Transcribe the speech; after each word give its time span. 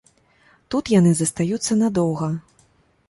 Тут 0.75 0.89
яны 0.99 1.11
застаюцца 1.21 1.79
надоўга. 1.83 2.33